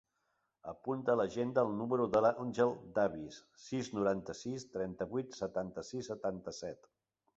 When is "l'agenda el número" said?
1.19-2.07